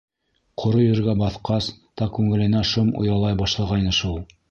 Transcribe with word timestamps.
Ҡоро 0.61 0.79
ергә 0.85 1.15
баҫҡас 1.19 1.69
та 2.01 2.09
күңеленә 2.17 2.65
шом 2.73 2.93
оялай 3.05 3.43
башлағайны 3.47 3.99
шул. 4.05 4.23